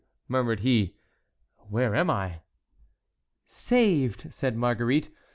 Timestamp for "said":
4.33-4.57